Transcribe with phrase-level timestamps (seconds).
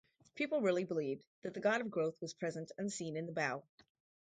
[0.33, 3.61] People really believed that the god of growth was present unseen in the bough.